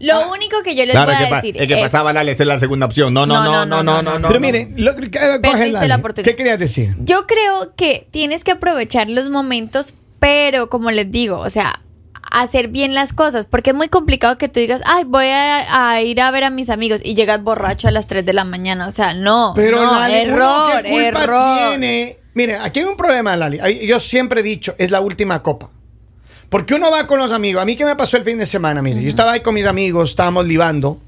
Lo 0.00 0.30
único 0.30 0.62
que 0.62 0.76
yo 0.76 0.84
les 0.84 0.92
Claro, 0.94 1.12
voy 1.12 1.24
a 1.32 1.34
decir 1.36 1.60
es 1.60 1.66
que 1.66 1.76
pasaba 1.76 2.12
Lali, 2.12 2.30
esta 2.30 2.44
es 2.44 2.46
la 2.46 2.60
segunda 2.60 2.86
opción. 2.86 3.12
No, 3.12 3.26
no, 3.26 3.42
no, 3.42 3.66
no, 3.66 3.82
no, 3.82 4.02
no, 4.02 4.18
no. 4.18 4.28
Pero 4.28 4.34
no. 4.40 4.46
miren, 4.46 4.74
lo, 4.76 4.92
Lali. 4.92 5.88
la 5.88 5.96
oportunidad. 5.96 6.24
¿Qué 6.30 6.36
querías 6.36 6.58
decir? 6.58 6.94
Yo 7.00 7.26
creo 7.26 7.74
que 7.76 8.06
tienes 8.12 8.44
que 8.44 8.52
aprovechar 8.52 9.10
los 9.10 9.28
momentos, 9.28 9.94
pero 10.20 10.68
como 10.68 10.90
les 10.92 11.10
digo, 11.10 11.38
o 11.38 11.50
sea, 11.50 11.80
hacer 12.30 12.68
bien 12.68 12.94
las 12.94 13.12
cosas, 13.12 13.46
porque 13.46 13.70
es 13.70 13.76
muy 13.76 13.88
complicado 13.88 14.38
que 14.38 14.48
tú 14.48 14.60
digas, 14.60 14.82
ay, 14.86 15.04
voy 15.04 15.26
a, 15.26 15.90
a 15.90 16.02
ir 16.02 16.20
a 16.20 16.30
ver 16.30 16.44
a 16.44 16.50
mis 16.50 16.70
amigos 16.70 17.00
y 17.04 17.14
llegas 17.14 17.42
borracho 17.42 17.88
a 17.88 17.90
las 17.90 18.06
3 18.06 18.24
de 18.24 18.32
la 18.32 18.44
mañana, 18.44 18.86
o 18.86 18.90
sea, 18.90 19.14
no, 19.14 19.52
Pero 19.54 19.82
no, 19.82 19.92
Lali, 19.92 20.14
error, 20.14 20.82
¿qué 20.82 20.90
culpa 20.90 21.24
error. 21.24 21.68
tiene? 21.70 22.18
Mire, 22.34 22.56
aquí 22.56 22.80
hay 22.80 22.86
un 22.86 22.96
problema, 22.96 23.34
Lali. 23.36 23.58
Yo 23.86 23.98
siempre 23.98 24.40
he 24.40 24.44
dicho, 24.44 24.74
es 24.78 24.90
la 24.90 25.00
última 25.00 25.42
copa. 25.42 25.70
Porque 26.48 26.74
uno 26.74 26.90
va 26.90 27.06
con 27.06 27.18
los 27.18 27.32
amigos. 27.32 27.60
A 27.60 27.66
mí, 27.66 27.76
¿qué 27.76 27.84
me 27.84 27.96
pasó 27.96 28.16
el 28.16 28.24
fin 28.24 28.38
de 28.38 28.46
semana? 28.46 28.80
Mire, 28.80 29.02
yo 29.02 29.08
estaba 29.08 29.32
ahí 29.32 29.40
con 29.40 29.54
mis 29.54 29.66
amigos, 29.66 30.10
estábamos 30.10 30.46
libando. 30.46 30.98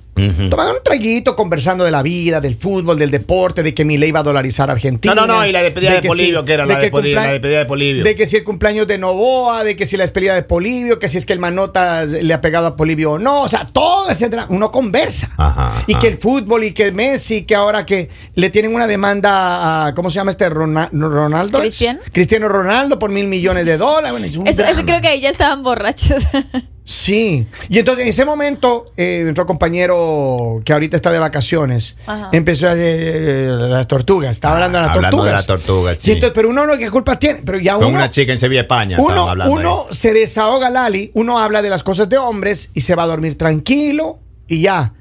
Tomando 0.50 0.74
un 0.74 0.82
traguito, 0.84 1.34
conversando 1.36 1.84
de 1.84 1.90
la 1.90 2.02
vida, 2.02 2.40
del 2.40 2.54
fútbol, 2.54 2.98
del 2.98 3.10
deporte, 3.10 3.62
de 3.62 3.72
que 3.74 3.84
mi 3.84 3.96
ley 3.98 4.10
iba 4.10 4.20
a 4.20 4.22
dolarizar 4.22 4.68
a 4.70 4.72
Argentina. 4.74 5.14
No, 5.14 5.26
no, 5.26 5.34
no, 5.40 5.46
y 5.46 5.52
la 5.52 5.62
despedida 5.62 5.94
de 5.94 6.00
que 6.00 6.08
Polibio, 6.08 6.44
que 6.44 6.52
era 6.54 6.66
la 6.66 6.74
de 6.74 6.80
que 6.80 6.86
el 6.86 6.92
despedida- 6.92 7.16
cumplea- 7.20 7.26
la 7.26 7.32
despedida 7.32 7.58
de 7.58 7.66
Polibio. 7.66 8.04
De 8.04 8.16
que 8.16 8.26
si 8.26 8.36
el 8.36 8.44
cumpleaños 8.44 8.86
de 8.86 8.98
Novoa, 8.98 9.64
de 9.64 9.76
que 9.76 9.86
si 9.86 9.96
la 9.96 10.04
despedida 10.04 10.34
de 10.34 10.42
Polibio, 10.42 10.98
que 10.98 11.08
si 11.08 11.18
es 11.18 11.26
que 11.26 11.32
el 11.32 11.38
Manota 11.38 12.04
le 12.04 12.34
ha 12.34 12.40
pegado 12.40 12.66
a 12.66 12.76
Polibio 12.76 13.12
o 13.12 13.18
no. 13.18 13.42
O 13.42 13.48
sea, 13.48 13.64
todo 13.64 14.10
ese 14.10 14.28
drama. 14.28 14.46
Uno 14.50 14.70
conversa. 14.70 15.32
Ajá, 15.36 15.72
y 15.86 15.92
ajá. 15.92 16.00
que 16.00 16.08
el 16.08 16.18
fútbol 16.18 16.64
y 16.64 16.72
que 16.72 16.90
Messi, 16.92 17.42
que 17.44 17.54
ahora 17.54 17.86
que 17.86 18.08
le 18.34 18.50
tienen 18.50 18.74
una 18.74 18.86
demanda 18.86 19.86
a, 19.86 19.94
¿cómo 19.94 20.10
se 20.10 20.16
llama 20.16 20.30
este? 20.32 20.48
Rona- 20.48 20.88
Ronaldo. 20.92 21.60
¿Cristiano? 21.60 22.00
Cristiano 22.12 22.48
Ronaldo 22.48 22.98
por 22.98 23.10
mil 23.10 23.26
millones 23.26 23.64
de 23.64 23.76
dólares. 23.76 24.10
Bueno, 24.12 24.26
es 24.26 24.36
un 24.36 24.46
Eso, 24.46 24.64
eso 24.64 24.82
creo 24.84 25.00
que 25.00 25.08
ahí 25.08 25.20
ya 25.20 25.30
estaban 25.30 25.62
borrachos. 25.62 26.24
Sí. 26.90 27.46
Y 27.68 27.78
entonces 27.78 28.02
en 28.02 28.08
ese 28.10 28.24
momento, 28.24 28.86
eh, 28.96 29.20
nuestro 29.22 29.46
compañero 29.46 30.60
que 30.64 30.72
ahorita 30.72 30.96
está 30.96 31.12
de 31.12 31.20
vacaciones, 31.20 31.94
Ajá. 32.04 32.30
empezó 32.32 32.66
a 32.68 32.72
eh, 32.76 33.46
las 33.48 33.86
tortugas. 33.86 34.32
Estaba 34.32 34.54
hablando 34.56 34.78
de 34.78 34.82
las 34.86 34.96
Hablando 34.96 35.06
de 35.18 35.30
tortugas. 35.30 35.32
las 35.34 35.46
tortugas, 35.46 35.98
sí. 35.98 36.10
Y 36.10 36.14
entonces, 36.14 36.32
pero 36.34 36.48
uno 36.48 36.66
no, 36.66 36.76
¿qué 36.76 36.90
culpa 36.90 37.16
tiene? 37.16 37.42
Pero 37.44 37.58
ya 37.60 37.74
Con 37.74 37.84
uno. 37.86 37.94
una 37.98 38.10
chica 38.10 38.32
en 38.32 38.40
Sevilla, 38.40 38.62
España. 38.62 38.96
Uno, 38.98 39.32
uno 39.46 39.86
ahí. 39.88 39.94
se 39.96 40.12
desahoga, 40.12 40.68
Lali, 40.68 41.12
uno 41.14 41.38
habla 41.38 41.62
de 41.62 41.70
las 41.70 41.84
cosas 41.84 42.08
de 42.08 42.18
hombres 42.18 42.70
y 42.74 42.80
se 42.80 42.96
va 42.96 43.04
a 43.04 43.06
dormir 43.06 43.38
tranquilo 43.38 44.18
y 44.48 44.62
ya. 44.62 44.92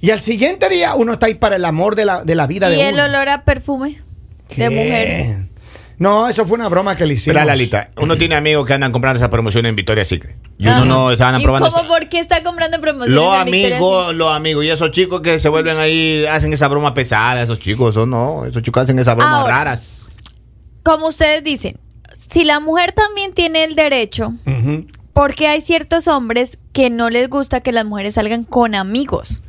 Y 0.00 0.12
al 0.12 0.22
siguiente 0.22 0.70
día 0.70 0.94
uno 0.94 1.12
está 1.12 1.26
ahí 1.26 1.34
para 1.34 1.56
el 1.56 1.64
amor 1.66 1.94
de 1.94 2.06
la, 2.06 2.24
de 2.24 2.34
la 2.34 2.46
vida 2.46 2.72
y 2.72 2.76
de 2.76 2.88
el 2.88 2.94
uno. 2.94 3.04
olor 3.04 3.28
a 3.28 3.44
perfume 3.44 4.00
de 4.56 4.70
mujer. 4.70 5.36
No, 5.98 6.28
eso 6.28 6.44
fue 6.46 6.56
una 6.56 6.68
broma 6.68 6.96
que 6.96 7.06
le 7.06 7.14
hicimos. 7.14 7.36
Espera, 7.36 7.44
Lalita, 7.44 7.90
uno 7.98 8.16
tiene 8.16 8.34
amigos 8.34 8.66
que 8.66 8.74
andan 8.74 8.90
comprando 8.90 9.18
esa 9.18 9.30
promoción 9.30 9.64
en 9.66 9.76
Victoria's 9.76 10.08
Secret. 10.08 10.36
Y 10.58 10.64
uno 10.66 10.74
Ajá. 10.76 10.84
no 10.84 11.10
estaban 11.12 11.40
¿Y 11.40 11.44
probando. 11.44 11.68
cómo, 11.70 11.78
esa- 11.82 11.88
por 11.88 12.08
qué 12.08 12.18
está 12.18 12.42
comprando 12.42 12.80
promociones 12.80 13.14
Los 13.14 13.34
en 13.38 13.44
Victoria's 13.46 13.72
amigos, 13.80 14.14
los 14.14 14.32
amigos 14.34 14.64
y 14.64 14.70
esos 14.70 14.90
chicos 14.90 15.20
que 15.20 15.38
se 15.38 15.48
vuelven 15.48 15.78
ahí, 15.78 16.24
hacen 16.26 16.52
esa 16.52 16.66
broma 16.68 16.94
pesada, 16.94 17.42
esos 17.42 17.58
chicos, 17.60 17.90
eso 17.94 18.06
no, 18.06 18.44
esos 18.44 18.62
chicos 18.62 18.82
hacen 18.84 18.98
esas 18.98 19.14
bromas 19.16 19.34
Ahora. 19.42 19.54
raras. 19.54 20.08
como 20.82 21.08
ustedes 21.08 21.42
dicen, 21.44 21.78
si 22.12 22.44
la 22.44 22.60
mujer 22.60 22.92
también 22.92 23.32
tiene 23.32 23.64
el 23.64 23.74
derecho, 23.74 24.32
porque 25.12 25.46
hay 25.48 25.60
ciertos 25.60 26.08
hombres 26.08 26.58
que 26.72 26.90
no 26.90 27.08
les 27.08 27.28
gusta 27.28 27.60
que 27.60 27.70
las 27.72 27.84
mujeres 27.84 28.14
salgan 28.14 28.44
con 28.44 28.74
amigos. 28.74 29.40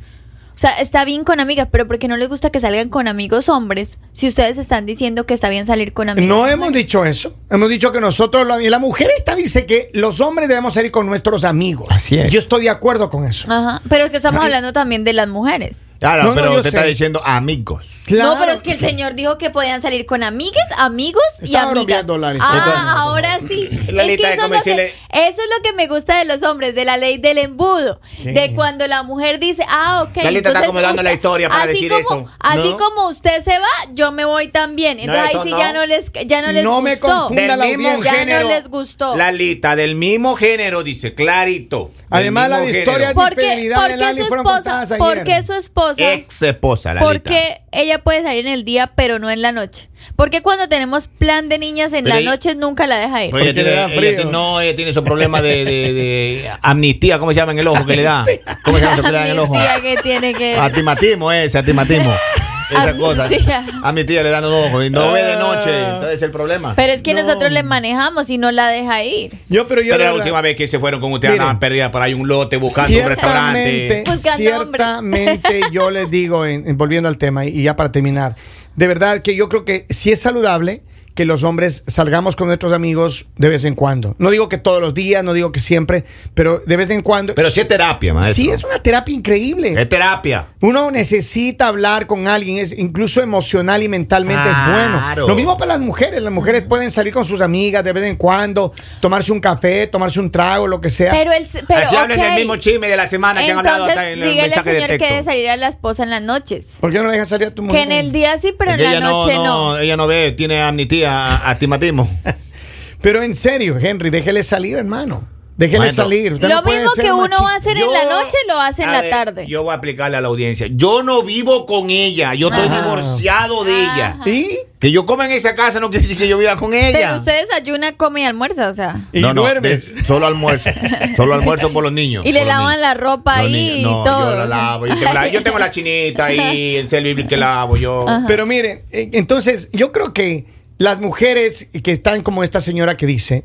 O 0.56 0.58
sea, 0.58 0.70
está 0.80 1.04
bien 1.04 1.22
con 1.22 1.38
amigas, 1.38 1.68
pero 1.70 1.86
porque 1.86 2.08
no 2.08 2.16
les 2.16 2.30
gusta 2.30 2.48
que 2.48 2.60
salgan 2.60 2.88
con 2.88 3.08
amigos 3.08 3.50
hombres, 3.50 3.98
si 4.12 4.26
ustedes 4.26 4.56
están 4.56 4.86
diciendo 4.86 5.26
que 5.26 5.34
está 5.34 5.50
bien 5.50 5.66
salir 5.66 5.92
con 5.92 6.08
amigos. 6.08 6.26
No 6.30 6.48
hemos 6.48 6.72
dicho 6.72 7.04
eso. 7.04 7.34
Hemos 7.50 7.68
dicho 7.68 7.92
que 7.92 8.00
nosotros, 8.00 8.46
lo- 8.46 8.58
y 8.58 8.70
la 8.70 8.78
mujer 8.78 9.08
esta 9.18 9.34
dice 9.34 9.66
que 9.66 9.90
los 9.92 10.22
hombres 10.22 10.48
debemos 10.48 10.72
salir 10.72 10.90
con 10.90 11.06
nuestros 11.06 11.44
amigos. 11.44 11.88
Así 11.90 12.18
es. 12.18 12.30
Yo 12.30 12.38
estoy 12.38 12.62
de 12.62 12.70
acuerdo 12.70 13.10
con 13.10 13.26
eso. 13.26 13.46
Ajá, 13.50 13.82
pero 13.90 14.04
es 14.06 14.10
que 14.10 14.16
estamos 14.16 14.42
hablando 14.42 14.72
también 14.72 15.04
de 15.04 15.12
las 15.12 15.28
mujeres. 15.28 15.82
Claro, 15.98 16.22
No, 16.24 16.28
no, 16.30 16.34
pero 16.34 16.56
te 16.56 16.62
sé. 16.62 16.68
está 16.68 16.82
diciendo 16.84 17.22
amigos. 17.24 17.86
Claro. 18.06 18.34
No, 18.34 18.40
pero 18.40 18.52
es 18.52 18.62
que 18.62 18.72
el 18.72 18.80
señor 18.80 19.14
dijo 19.14 19.38
que 19.38 19.50
podían 19.50 19.80
salir 19.82 20.04
con 20.06 20.22
amigas, 20.22 20.68
amigos 20.76 21.22
y 21.42 21.46
Estaba 21.46 21.70
amigas. 21.72 22.06
Lali. 22.06 22.38
Ah, 22.42 22.52
Entonces- 22.54 22.82
ahora 22.96 23.38
sí. 23.48 23.68
Es 23.72 24.16
que 24.18 24.32
eso, 24.32 24.42
es 24.44 24.50
lo 24.50 24.62
que, 24.62 24.86
eso 25.12 25.42
es 25.42 25.48
lo 25.56 25.62
que 25.62 25.72
me 25.74 25.86
gusta 25.88 26.18
de 26.18 26.24
los 26.26 26.42
hombres, 26.42 26.74
de 26.74 26.84
la 26.84 26.96
ley 26.96 27.18
del 27.18 27.38
embudo. 27.38 28.00
De 28.24 28.52
cuando 28.54 28.86
la 28.86 29.02
mujer 29.02 29.38
dice, 29.38 29.64
ah, 29.68 30.02
ok. 30.02 30.16
Lalita 30.22 30.28
está 30.28 30.48
entonces 30.50 30.66
como 30.68 30.80
dando 30.80 31.02
la 31.02 31.12
historia 31.12 31.48
para 31.48 31.62
así 31.64 31.72
decir 31.88 32.04
como, 32.04 32.20
esto. 32.22 32.32
Así 32.40 32.70
¿No? 32.70 32.76
como 32.76 33.08
usted 33.08 33.40
se 33.40 33.58
va, 33.58 33.92
yo 33.94 34.12
me 34.12 34.24
voy 34.24 34.48
también. 34.48 35.00
Entonces 35.00 35.34
ahí 35.34 35.40
sí 35.42 35.50
no. 35.50 35.58
ya 35.58 35.72
no 35.72 35.86
les, 35.86 36.12
ya 36.26 36.42
no 36.42 36.52
les 36.52 36.62
No 36.64 36.80
me 36.82 36.90
gustó. 36.92 37.06
confunda 37.28 37.56
la 37.56 37.64
audiencia. 37.64 38.12
Ya 38.26 38.40
no 38.42 38.48
les 38.48 38.68
gustó. 38.68 39.16
Lalita, 39.16 39.74
del 39.76 39.94
mismo 39.94 40.36
género, 40.36 40.82
dice, 40.82 41.14
clarito. 41.14 41.90
Del 41.96 42.04
Además, 42.20 42.50
la 42.50 42.58
mismo 42.60 42.78
historia 42.78 42.92
género. 42.92 43.08
de 43.08 43.14
Porque, 43.14 43.42
infidelidad 43.44 43.88
de 43.88 43.96
porque 43.96 44.22
su 44.22 44.26
fueron 44.28 44.46
esposa, 44.46 44.56
contadas 44.70 44.92
ayer. 44.92 44.98
porque 44.98 45.42
su 45.42 45.52
esposa 45.54 45.85
esposa. 45.90 46.12
Ex 46.14 46.42
esposa, 46.42 46.94
la 46.94 47.00
Porque 47.00 47.60
ella 47.72 47.98
puede 47.98 48.22
salir 48.22 48.46
en 48.46 48.52
el 48.52 48.64
día, 48.64 48.92
pero 48.94 49.18
no 49.18 49.30
en 49.30 49.42
la 49.42 49.52
noche. 49.52 49.88
Porque 50.14 50.40
cuando 50.42 50.68
tenemos 50.68 51.08
plan 51.08 51.48
de 51.48 51.58
niñas 51.58 51.92
en 51.92 52.04
Pero 52.04 52.16
la 52.16 52.20
noche 52.22 52.54
nunca 52.54 52.86
la 52.86 52.98
deja 52.98 53.24
ir. 53.24 53.30
Pues 53.30 53.42
ella 53.42 53.50
Porque 53.52 53.62
tiene, 53.62 53.76
da 53.76 53.86
ella 54.22 54.24
no, 54.30 54.60
ella 54.60 54.76
tiene 54.76 54.90
esos 54.90 55.04
problemas 55.04 55.42
de, 55.42 55.64
de- 55.64 55.92
de 55.92 56.50
amnistía, 56.62 57.18
¿cómo 57.18 57.32
se 57.32 57.36
llama 57.36 57.52
en 57.52 57.58
el 57.58 57.66
ojo 57.66 57.84
que 57.86 57.96
le 57.96 58.02
da? 58.02 58.24
¿Cómo 58.64 58.78
se 58.78 58.84
llama 58.84 58.96
que 59.02 59.08
le 59.08 59.12
da 59.18 59.24
en 59.26 59.30
el 59.32 59.38
ojo? 59.38 59.54
Amnistía 59.56 59.80
que 59.82 60.02
tiene 60.02 60.32
que 60.34 60.56
Atimatismo 60.56 61.32
ese, 61.32 61.58
atimatismo. 61.58 62.12
Esa 62.70 62.96
cosa. 62.96 63.24
Amnistía. 63.24 63.64
A 63.82 63.92
mi 63.92 64.04
tía 64.04 64.22
le 64.22 64.30
dan 64.30 64.42
los 64.42 64.66
ojos 64.66 64.84
y 64.84 64.90
no 64.90 65.12
ve 65.12 65.22
de 65.22 65.36
noche. 65.36 65.70
Entonces 65.84 66.14
es 66.16 66.22
el 66.22 66.30
problema. 66.30 66.74
Pero 66.74 66.92
es 66.92 67.02
que 67.02 67.14
No. 67.14 67.22
nosotros 67.22 67.52
le 67.52 67.62
manejamos 67.62 68.28
y 68.30 68.38
no 68.38 68.50
la 68.52 68.68
deja 68.68 69.02
ir. 69.04 69.32
Yo, 69.48 69.68
pero 69.68 69.82
yo. 69.82 69.92
Pero 69.94 70.04
la 70.04 70.14
última 70.14 70.40
vez 70.40 70.56
que 70.56 70.66
se 70.66 70.78
fueron 70.78 71.00
con 71.00 71.12
usted 71.12 71.28
Miren. 71.28 71.42
andaban 71.42 71.60
perdidas 71.60 71.90
por 71.90 72.02
ahí 72.02 72.14
un 72.14 72.26
lote 72.28 72.56
buscando 72.56 72.98
un 72.98 73.06
restaurante. 73.06 74.04
Buscando 74.06 74.60
hombre. 74.62 74.78
ciertamente 74.78 75.60
yo 75.72 75.90
les 75.90 76.10
digo, 76.10 76.44
en- 76.46 76.66
en- 76.68 76.76
volviendo 76.78 77.08
al 77.08 77.18
tema 77.18 77.44
y 77.44 77.62
ya 77.62 77.76
para 77.76 77.92
terminar, 77.92 78.36
de 78.74 78.86
verdad 78.86 79.20
que 79.22 79.36
yo 79.36 79.48
creo 79.48 79.64
que 79.64 79.86
sí 79.90 80.10
es 80.12 80.20
saludable 80.20 80.82
que 81.16 81.24
los 81.24 81.42
hombres 81.44 81.82
salgamos 81.86 82.36
con 82.36 82.46
nuestros 82.46 82.74
amigos 82.74 83.24
de 83.36 83.48
vez 83.48 83.64
en 83.64 83.74
cuando. 83.74 84.14
No 84.18 84.30
digo 84.30 84.50
que 84.50 84.58
todos 84.58 84.82
los 84.82 84.92
días, 84.92 85.24
no 85.24 85.32
digo 85.32 85.50
que 85.50 85.60
siempre, 85.60 86.04
pero 86.34 86.60
de 86.64 86.76
vez 86.76 86.90
en 86.90 87.00
cuando. 87.00 87.34
Pero 87.34 87.48
sí 87.48 87.60
es 87.60 87.66
terapia, 87.66 88.12
maestro. 88.12 88.34
sí 88.34 88.50
es 88.50 88.62
una 88.62 88.80
terapia 88.82 89.14
increíble. 89.14 89.74
Es 89.80 89.88
terapia. 89.88 90.48
Uno 90.60 90.90
necesita 90.90 91.68
hablar 91.68 92.06
con 92.06 92.28
alguien, 92.28 92.58
es 92.58 92.70
incluso 92.70 93.22
emocional 93.22 93.82
y 93.82 93.88
mentalmente 93.88 94.46
es 94.46 94.54
Claro. 94.54 94.92
bueno. 94.92 95.28
Lo 95.28 95.34
mismo 95.34 95.56
para 95.56 95.72
las 95.72 95.80
mujeres. 95.80 96.20
Las 96.20 96.32
mujeres 96.32 96.62
pueden 96.62 96.90
salir 96.90 97.14
con 97.14 97.24
sus 97.24 97.40
amigas 97.40 97.82
de 97.82 97.94
vez 97.94 98.04
en 98.04 98.16
cuando, 98.16 98.72
tomarse 99.00 99.32
un 99.32 99.40
café, 99.40 99.86
tomarse 99.86 100.20
un 100.20 100.30
trago, 100.30 100.66
lo 100.66 100.82
que 100.82 100.90
sea. 100.90 101.12
Pero 101.12 101.32
el 101.32 101.46
pero, 101.66 101.80
Así 101.80 101.96
hablen 101.96 102.20
del 102.20 102.34
mismo 102.34 102.56
chisme 102.56 102.88
de 102.88 102.96
la 102.96 103.06
semana 103.06 103.40
que 103.40 103.50
han 103.50 103.58
hablado 103.58 103.88
Entonces, 103.88 103.96
hasta 103.96 104.10
en 104.12 104.22
el 104.22 104.30
dígale 104.30 104.54
al 104.54 104.64
de 104.64 104.72
señor 104.74 104.98
que 104.98 105.06
debe 105.06 105.22
salir 105.22 105.48
a 105.48 105.56
la 105.56 105.68
esposa 105.68 106.02
en 106.02 106.10
las 106.10 106.22
noches. 106.22 106.76
¿Por 106.78 106.92
qué 106.92 106.98
no 106.98 107.06
le 107.06 107.12
dejas 107.12 107.30
salir 107.30 107.48
a 107.48 107.50
tu 107.54 107.62
mujer? 107.62 107.78
Que 107.78 107.82
en 107.84 107.92
el 107.92 108.12
día 108.12 108.36
sí, 108.36 108.52
pero 108.58 108.72
en 108.72 108.82
la 108.82 109.00
noche 109.00 109.34
no. 109.36 109.78
Ella 109.78 109.96
no 109.96 110.06
ve, 110.06 110.32
tiene 110.32 110.62
amnistía, 110.62 111.05
a- 111.06 111.50
astigmatismo. 111.50 112.08
Pero 113.00 113.22
en 113.22 113.34
serio, 113.34 113.76
Henry, 113.80 114.10
déjele 114.10 114.42
salir, 114.42 114.76
hermano. 114.76 115.28
Déjele 115.56 115.78
Maestro. 115.78 116.04
salir. 116.04 116.34
Usted 116.34 116.48
Lo 116.50 116.56
no 116.60 116.70
mismo 116.70 116.90
que 116.96 117.10
uno 117.12 117.42
va 117.42 117.52
a 117.54 117.56
hacer 117.56 117.78
en 117.78 117.90
la 117.90 118.04
noche, 118.04 118.36
lo 118.46 118.60
hace 118.60 118.82
en 118.82 118.90
a 118.90 118.92
la 118.92 119.00
ver, 119.00 119.10
tarde. 119.10 119.46
Yo 119.46 119.62
voy 119.62 119.72
a 119.72 119.76
aplicarle 119.76 120.18
a 120.18 120.20
la 120.20 120.28
audiencia. 120.28 120.66
Yo 120.70 121.02
no 121.02 121.22
vivo 121.22 121.64
con 121.64 121.88
ella. 121.88 122.34
Yo 122.34 122.48
estoy 122.48 122.68
divorciado 122.68 123.64
de 123.64 123.72
ella. 123.72 124.18
¿Y? 124.26 124.46
Que 124.78 124.90
yo 124.90 125.06
coma 125.06 125.24
en 125.24 125.30
esa 125.32 125.54
casa 125.54 125.80
no 125.80 125.88
quiere 125.88 126.02
decir 126.02 126.18
que 126.18 126.28
yo 126.28 126.36
viva 126.36 126.56
con 126.56 126.74
ella. 126.74 126.92
Pero 126.98 127.16
usted 127.16 127.40
desayuna, 127.40 127.96
come 127.96 128.20
y 128.20 128.24
almuerza, 128.26 128.68
o 128.68 128.72
sea. 128.74 128.96
Y 129.14 129.20
no, 129.20 129.32
no, 129.32 129.40
duermes. 129.42 129.94
de- 129.94 130.02
solo 130.02 130.26
almuerzo. 130.26 130.68
solo 131.16 131.32
almuerzo 131.32 131.72
por 131.72 131.82
los 131.84 131.92
niños. 131.92 132.26
Y 132.26 132.32
le 132.32 132.44
lavan 132.44 132.76
niños. 132.76 132.80
la 132.82 132.94
ropa 132.94 133.36
Los 133.38 133.46
ahí 133.46 133.52
niños. 133.52 133.78
y 133.78 133.82
No, 133.84 134.04
todo. 134.04 134.30
Yo 134.32 134.36
la 134.36 134.44
lavo. 134.46 134.86
Yo 134.88 134.94
tengo 134.98 135.12
la, 135.14 135.28
yo 135.28 135.42
tengo 135.42 135.58
la 135.58 135.70
chinita 135.70 136.26
ahí 136.26 136.76
en 136.76 136.86
Selby 136.90 137.26
que 137.28 137.36
lavo 137.38 137.78
yo. 137.78 138.04
Pero 138.26 138.44
miren, 138.44 138.82
eh, 138.92 139.08
entonces 139.14 139.70
yo 139.72 139.90
creo 139.90 140.12
que 140.12 140.44
las 140.78 141.00
mujeres 141.00 141.68
que 141.82 141.92
están 141.92 142.22
como 142.22 142.42
esta 142.44 142.60
señora 142.60 142.96
que 142.96 143.06
dice 143.06 143.44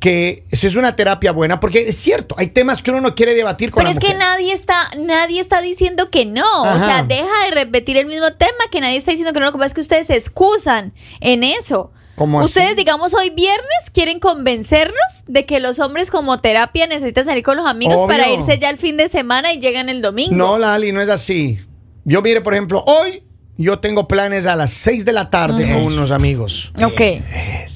que 0.00 0.44
eso 0.50 0.66
es 0.66 0.76
una 0.76 0.96
terapia 0.96 1.30
buena, 1.30 1.60
porque 1.60 1.80
es 1.88 1.96
cierto, 1.96 2.34
hay 2.38 2.46
temas 2.48 2.80
que 2.80 2.90
uno 2.90 3.02
no 3.02 3.14
quiere 3.14 3.34
debatir 3.34 3.70
con 3.70 3.82
Pero 3.82 3.90
la 3.90 3.92
es 3.92 3.98
que 3.98 4.06
mujer. 4.14 4.18
nadie 4.18 4.52
está, 4.54 4.88
nadie 4.98 5.40
está 5.40 5.60
diciendo 5.60 6.08
que 6.10 6.24
no. 6.24 6.64
Ajá. 6.64 6.74
O 6.74 6.78
sea, 6.84 7.02
deja 7.02 7.44
de 7.44 7.50
repetir 7.50 7.98
el 7.98 8.06
mismo 8.06 8.32
tema 8.32 8.56
que 8.72 8.80
nadie 8.80 8.96
está 8.96 9.10
diciendo 9.10 9.34
que 9.34 9.40
no. 9.40 9.46
Lo 9.46 9.52
que 9.52 9.58
pasa 9.58 9.66
es 9.66 9.74
que 9.74 9.80
ustedes 9.82 10.06
se 10.06 10.14
excusan 10.16 10.94
en 11.20 11.44
eso. 11.44 11.92
Ustedes, 12.16 12.76
digamos, 12.76 13.14
hoy 13.14 13.30
viernes 13.30 13.90
quieren 13.94 14.20
convencernos 14.20 15.24
de 15.26 15.46
que 15.46 15.58
los 15.60 15.78
hombres 15.78 16.10
como 16.10 16.38
terapia 16.38 16.86
necesitan 16.86 17.24
salir 17.24 17.42
con 17.42 17.56
los 17.56 17.64
amigos 17.66 17.96
Obvio. 17.96 18.08
para 18.08 18.28
irse 18.28 18.58
ya 18.58 18.68
el 18.68 18.76
fin 18.76 18.96
de 18.98 19.08
semana 19.08 19.52
y 19.54 19.58
llegan 19.58 19.88
el 19.88 20.02
domingo. 20.02 20.34
No, 20.34 20.58
Lali, 20.58 20.92
no 20.92 21.00
es 21.00 21.08
así. 21.08 21.58
Yo 22.04 22.20
mire, 22.20 22.40
por 22.42 22.52
ejemplo, 22.54 22.82
hoy 22.86 23.22
yo 23.62 23.78
tengo 23.78 24.08
planes 24.08 24.46
a 24.46 24.56
las 24.56 24.70
6 24.72 25.04
de 25.04 25.12
la 25.12 25.28
tarde 25.30 25.70
con 25.72 25.82
unos 25.84 26.10
amigos. 26.10 26.72
Ok. 26.82 27.00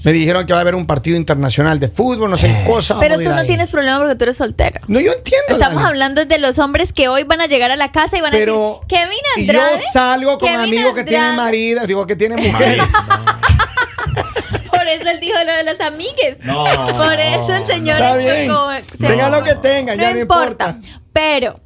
Me 0.04 0.12
dijeron 0.12 0.46
que 0.46 0.52
va 0.52 0.58
a 0.58 0.62
haber 0.62 0.74
un 0.74 0.86
partido 0.86 1.16
internacional 1.16 1.78
de 1.78 1.88
fútbol, 1.88 2.30
no 2.30 2.36
sé 2.36 2.46
qué 2.48 2.70
cosa. 2.70 2.98
Pero 2.98 3.14
vamos 3.14 3.14
a 3.14 3.16
tú 3.16 3.20
ir 3.22 3.28
no 3.34 3.40
ahí. 3.42 3.46
tienes 3.46 3.70
problema 3.70 3.98
porque 3.98 4.14
tú 4.14 4.24
eres 4.24 4.36
soltero. 4.36 4.80
No, 4.88 4.98
yo 5.00 5.12
entiendo. 5.12 5.46
Estamos 5.48 5.76
Lali. 5.82 5.86
hablando 5.88 6.24
de 6.24 6.38
los 6.38 6.58
hombres 6.58 6.92
que 6.92 7.08
hoy 7.08 7.24
van 7.24 7.40
a 7.40 7.46
llegar 7.46 7.70
a 7.70 7.76
la 7.76 7.92
casa 7.92 8.16
y 8.16 8.20
van 8.20 8.32
Pero 8.32 8.82
a 8.82 8.86
decir, 8.86 8.88
Kevin 8.88 9.50
Andrade. 9.50 9.76
yo 9.76 9.82
salgo 9.92 10.38
con 10.38 10.48
Kevin 10.48 10.60
amigos 10.62 10.94
que 10.94 11.04
tienen 11.04 11.26
Andrade". 11.26 11.46
marido, 11.46 11.86
digo 11.86 12.06
que 12.06 12.16
tienen 12.16 12.38
mujer. 12.50 12.78
Por 14.70 14.86
eso 14.88 15.08
él 15.08 15.20
dijo 15.20 15.36
lo 15.44 15.52
de 15.52 15.64
las 15.64 15.80
amigues. 15.80 16.38
No. 16.44 16.64
Por 16.64 17.14
eso 17.18 17.54
el 17.54 17.66
señor 17.66 17.96
Está 18.00 18.16
bien. 18.16 18.48
como- 18.48 18.70
se- 18.72 19.06
Tenga 19.06 19.28
lo 19.30 19.42
que 19.42 19.54
tenga, 19.56 19.94
ya 19.94 20.12
no 20.12 20.20
importa. 20.20 20.76
Pero, 21.12 21.60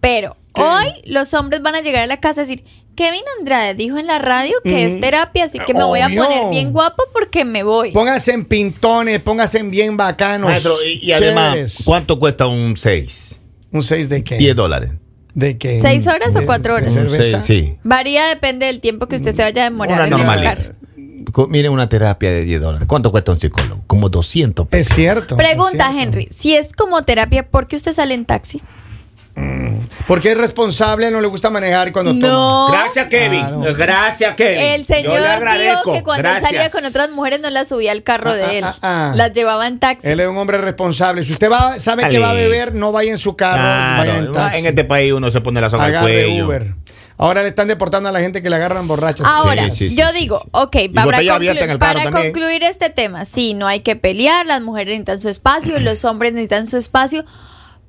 pero, 0.00 0.36
¿Qué? 0.54 0.62
hoy 0.62 0.86
los 1.04 1.34
hombres 1.34 1.60
van 1.62 1.74
a 1.74 1.80
llegar 1.80 2.02
a 2.02 2.06
la 2.06 2.18
casa 2.20 2.40
a 2.40 2.44
decir, 2.44 2.64
Kevin 2.98 3.22
Andrade 3.38 3.74
dijo 3.74 3.96
en 3.96 4.08
la 4.08 4.18
radio 4.18 4.56
que 4.64 4.84
es 4.84 4.98
terapia, 4.98 5.44
así 5.44 5.60
que 5.60 5.72
me 5.72 5.84
voy 5.84 6.00
a 6.00 6.08
poner 6.08 6.50
bien 6.50 6.72
guapo 6.72 7.04
porque 7.12 7.44
me 7.44 7.62
voy. 7.62 7.92
Pónganse 7.92 8.32
en 8.32 8.44
pintones, 8.44 9.20
pónganse 9.20 9.58
en 9.58 9.70
bien 9.70 9.96
bacanos. 9.96 10.50
Maestro, 10.50 10.74
y, 10.84 11.06
y 11.06 11.12
además. 11.12 11.82
¿cuánto 11.84 12.18
cuesta 12.18 12.48
un 12.48 12.76
6? 12.76 13.40
¿Un 13.70 13.84
6 13.84 14.08
de 14.08 14.24
qué? 14.24 14.36
10 14.38 14.56
dólares. 14.56 14.90
¿De 15.32 15.56
qué? 15.56 15.78
¿Seis 15.78 16.08
horas 16.08 16.34
o 16.34 16.40
¿De- 16.40 16.46
cuatro 16.46 16.74
horas? 16.74 16.92
Cerveza? 16.92 17.40
seis, 17.40 17.44
sí. 17.44 17.76
Varía, 17.84 18.26
depende 18.26 18.66
del 18.66 18.80
tiempo 18.80 19.06
que 19.06 19.14
usted 19.14 19.30
se 19.32 19.42
vaya 19.42 19.62
a 19.62 19.64
demorar 19.70 19.94
Una 19.98 20.06
en 20.08 20.12
el 20.12 20.18
normalita. 20.18 20.54
lugar. 20.56 20.74
Co- 21.30 21.46
Miren, 21.46 21.70
una 21.70 21.88
terapia 21.88 22.30
de 22.32 22.42
10 22.42 22.60
dólares. 22.60 22.88
¿Cuánto 22.88 23.12
cuesta 23.12 23.30
un 23.30 23.38
psicólogo? 23.38 23.82
Como 23.86 24.08
200 24.08 24.66
pesos. 24.66 24.90
Es 24.90 24.96
cierto. 24.96 25.36
Pregunta, 25.36 25.86
es 25.90 25.94
cierto. 25.94 25.98
Henry, 26.18 26.28
si 26.32 26.56
es 26.56 26.72
como 26.72 27.02
terapia, 27.04 27.48
¿por 27.48 27.68
qué 27.68 27.76
usted 27.76 27.92
sale 27.92 28.14
en 28.14 28.24
taxi? 28.24 28.60
Porque 30.06 30.32
es 30.32 30.38
responsable, 30.38 31.10
no 31.10 31.20
le 31.20 31.26
gusta 31.26 31.50
manejar 31.50 31.92
cuando 31.92 32.12
toma. 32.12 32.26
No. 32.28 32.68
Gracias, 32.70 33.06
Kevin. 33.08 33.40
Claro. 33.40 33.74
Gracias, 33.76 34.34
Kevin. 34.36 34.58
El 34.62 34.86
señor 34.86 35.12
dijo 35.58 35.92
que 35.94 36.02
cuando 36.02 36.28
él 36.30 36.40
salía 36.40 36.70
con 36.70 36.84
otras 36.84 37.10
mujeres 37.10 37.40
no 37.40 37.50
las 37.50 37.68
subía 37.68 37.92
al 37.92 38.02
carro 38.02 38.30
Ah, 38.30 38.34
de 38.34 38.58
él. 38.58 38.64
ah, 38.64 38.76
ah, 38.80 39.10
ah. 39.10 39.12
Las 39.14 39.32
llevaba 39.32 39.66
en 39.66 39.78
taxi. 39.78 40.08
Él 40.08 40.20
es 40.20 40.28
un 40.28 40.38
hombre 40.38 40.58
responsable. 40.58 41.24
Si 41.24 41.32
usted 41.32 41.50
va, 41.50 41.78
sabe 41.78 42.08
que 42.08 42.18
va 42.18 42.30
a 42.30 42.34
beber, 42.34 42.74
no 42.74 42.92
vaya 42.92 43.10
en 43.10 43.18
su 43.18 43.36
carro, 43.36 43.58
Claro, 43.62 43.98
vaya 43.98 44.18
en 44.18 44.32
taxi. 44.32 44.58
en 44.60 44.66
este 44.66 44.84
país 44.84 45.12
uno 45.12 45.30
se 45.30 45.40
pone 45.40 45.60
la 45.60 45.68
soga 45.70 45.84
al 45.84 46.00
cuello. 46.00 46.46
Uber. 46.46 46.74
Ahora 47.20 47.42
le 47.42 47.48
están 47.48 47.66
deportando 47.66 48.08
a 48.08 48.12
la 48.12 48.20
gente 48.20 48.40
que 48.42 48.48
le 48.48 48.54
agarran 48.56 48.86
borrachas. 48.86 49.26
Ahora, 49.26 49.68
Sí, 49.70 49.88
sí, 49.90 49.96
yo 49.96 50.06
sí, 50.12 50.20
digo, 50.20 50.38
sí. 50.40 50.48
ok, 50.52 50.76
para, 50.94 51.18
concluir, 51.18 51.78
para 51.80 52.10
concluir 52.12 52.62
este 52.62 52.90
tema, 52.90 53.24
sí, 53.24 53.54
no 53.54 53.66
hay 53.66 53.80
que 53.80 53.96
pelear, 53.96 54.46
las 54.46 54.60
mujeres 54.62 54.92
necesitan 54.92 55.18
su 55.18 55.28
espacio, 55.28 55.80
los 55.80 56.04
hombres 56.04 56.32
necesitan 56.32 56.68
su 56.68 56.76
espacio, 56.76 57.24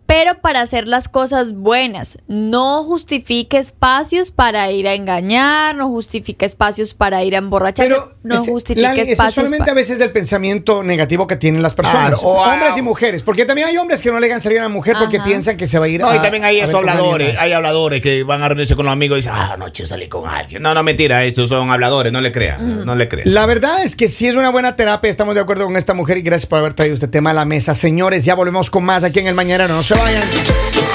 pero 0.09 0.41
para 0.41 0.61
hacer 0.61 0.87
las 0.87 1.07
cosas 1.07 1.53
buenas, 1.53 2.17
no 2.27 2.83
justifique 2.83 3.59
espacios 3.59 4.31
para 4.31 4.71
ir 4.71 4.87
a 4.87 4.95
engañar, 4.95 5.75
no 5.75 5.87
justifique 5.87 6.47
espacios 6.47 6.95
para 6.95 7.23
ir 7.23 7.35
a 7.35 7.37
emborracharse, 7.37 7.93
Pero 7.93 8.11
no 8.23 8.41
ese- 8.41 8.49
justifique 8.51 9.01
espacios 9.01 9.35
solamente 9.35 9.65
pa- 9.65 9.71
a 9.71 9.75
veces 9.75 9.99
del 9.99 10.11
pensamiento 10.11 10.81
negativo 10.81 11.27
que 11.27 11.35
tienen 11.35 11.61
las 11.61 11.75
personas, 11.75 12.19
Claro, 12.19 12.27
o 12.27 12.43
a- 12.43 12.53
hombres 12.55 12.75
y 12.75 12.81
mujeres, 12.81 13.21
porque 13.21 13.45
también 13.45 13.67
hay 13.67 13.77
hombres 13.77 14.01
que 14.01 14.09
no 14.11 14.19
le 14.19 14.25
dejan 14.25 14.41
salir 14.41 14.57
a 14.57 14.61
una 14.65 14.73
mujer 14.73 14.95
porque 14.99 15.19
piensan 15.19 15.57
que 15.57 15.67
se 15.67 15.77
va 15.77 15.85
a 15.85 15.89
ir 15.89 16.01
No, 16.01 16.09
a, 16.09 16.15
y 16.15 16.19
también 16.23 16.43
hay 16.43 16.59
esos 16.59 16.73
habladores, 16.73 17.39
hay 17.39 17.53
habladores 17.53 18.01
que 18.01 18.23
van 18.23 18.41
a 18.41 18.47
reunirse 18.47 18.75
con 18.75 18.85
los 18.87 18.93
amigos 18.93 19.17
y 19.17 19.21
dicen, 19.21 19.33
ah, 19.35 19.51
anoche 19.53 19.85
salí 19.85 20.07
con 20.09 20.27
alguien. 20.27 20.63
No, 20.63 20.73
no, 20.73 20.81
mentira, 20.81 21.23
esos 21.23 21.49
son 21.49 21.69
habladores, 21.69 22.11
no 22.11 22.19
le 22.19 22.31
crean, 22.31 22.83
no 22.83 22.95
le 22.95 23.07
crean. 23.07 23.31
La 23.31 23.45
verdad 23.45 23.83
es 23.83 23.95
que 23.95 24.07
sí 24.09 24.27
es 24.27 24.35
una 24.35 24.49
buena 24.49 24.75
terapia, 24.75 25.07
estamos 25.11 25.35
de 25.35 25.41
acuerdo 25.41 25.65
con 25.65 25.77
esta 25.77 25.93
mujer 25.93 26.17
y 26.17 26.23
gracias 26.23 26.47
por 26.47 26.57
haber 26.57 26.73
traído 26.73 26.95
este 26.95 27.07
tema 27.07 27.29
a 27.29 27.33
la 27.33 27.45
mesa. 27.45 27.75
Señores, 27.75 28.25
ya 28.25 28.33
volvemos 28.33 28.71
con 28.71 28.83
más 28.83 29.03
aquí 29.03 29.19
en 29.19 29.27
el 29.27 29.35
Mañanero, 29.35 29.71
no 29.75 29.83
se 29.83 29.98
vayan. 29.99 30.23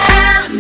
El 0.09 0.59